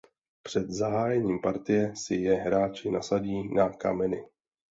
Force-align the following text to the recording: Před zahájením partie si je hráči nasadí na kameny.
Před 0.43 0.69
zahájením 0.69 1.41
partie 1.41 1.95
si 1.95 2.15
je 2.15 2.35
hráči 2.35 2.91
nasadí 2.91 3.53
na 3.53 3.69
kameny. 3.69 4.25